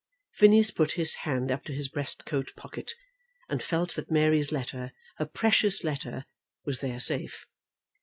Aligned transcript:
Phineas 0.37 0.71
put 0.71 0.93
his 0.93 1.13
hand 1.29 1.51
up 1.51 1.63
to 1.65 1.73
his 1.73 1.87
breastcoat 1.87 2.53
pocket, 2.55 2.93
and 3.49 3.61
felt 3.61 3.93
that 3.93 4.09
Mary's 4.09 4.51
letter, 4.51 4.93
her 5.17 5.27
precious 5.27 5.83
letter, 5.83 6.25
was 6.65 6.79
there 6.79 6.99
safe. 6.99 7.45